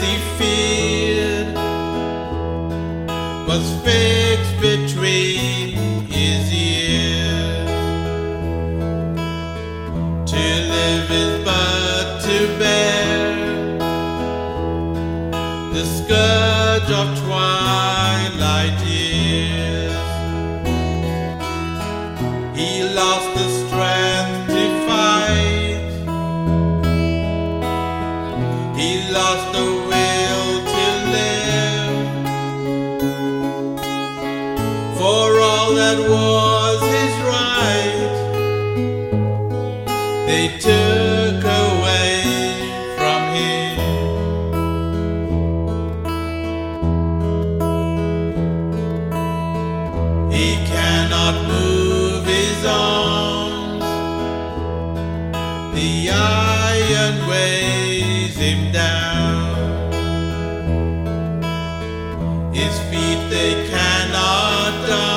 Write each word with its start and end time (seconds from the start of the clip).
he 0.00 0.18
feared 0.38 1.54
was 3.46 3.64
fixed 3.84 4.56
between 4.60 5.74
his 6.06 6.52
ears. 6.52 7.70
To 10.32 10.44
live 10.74 11.10
is 11.10 11.44
but 11.44 12.20
to 12.26 12.36
bear 12.58 13.78
the 15.74 15.84
scourge 15.84 16.90
of 17.00 17.08
twilight 17.24 18.78
years. 18.86 19.29
That 35.90 36.08
was 36.08 36.80
his 36.96 37.14
right, 37.26 38.14
they 40.28 40.46
took 40.58 41.42
away 41.42 42.14
from 42.96 43.20
him. 43.34 43.74
He 50.30 50.48
cannot 50.72 51.34
move 51.48 52.24
his 52.24 52.64
arms. 52.64 53.88
The 55.74 56.10
iron 56.10 57.16
weighs 57.28 58.36
him 58.36 58.70
down. 58.70 59.92
His 62.54 62.78
feet 62.90 63.20
they 63.28 63.52
cannot 63.68 64.86
dance. 64.86 65.09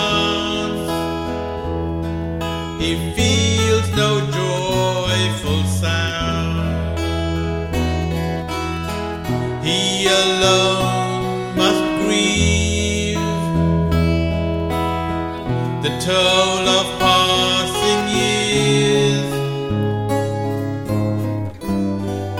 Toll 16.06 16.68
of 16.80 16.88
passing 17.00 18.04
years. 18.18 19.30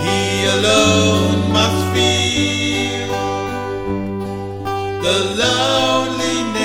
He 0.04 0.22
alone 0.56 1.40
must 1.58 1.82
feel 1.94 3.08
the 5.06 5.18
loneliness 5.42 6.63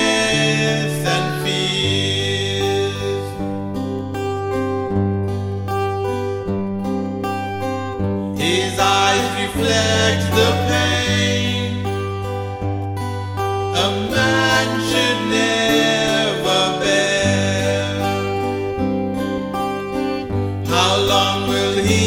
His 8.48 8.78
eyes 8.78 9.26
reflect 9.42 10.22
the 10.38 10.50
pain 10.68 11.84
a 13.84 13.88
man 14.14 14.68
should 14.88 15.20
never 15.38 16.62
bear. 16.82 17.92
How 20.66 20.92
long 21.12 21.38
will 21.50 21.76
he 21.88 22.04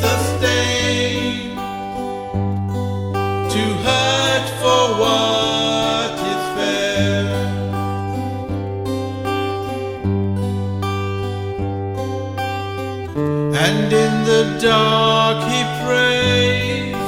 sustain 0.00 0.19
And 13.62 13.92
in 13.92 14.24
the 14.24 14.58
dark 14.58 15.44
he 15.50 15.60
prays. 15.84 16.99